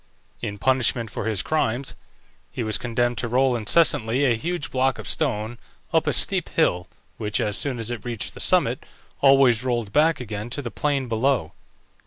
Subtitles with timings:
[0.41, 1.93] In punishment for his crimes
[2.49, 5.59] he was condemned to roll incessantly a huge block of stone
[5.93, 8.83] up a steep hill, which, as soon as it reached the summit,
[9.19, 11.51] always rolled back again to the plain below.